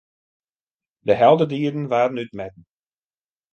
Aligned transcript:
De 0.99 1.13
heldendieden 1.13 1.87
waarden 1.87 2.17
útmetten. 2.17 2.63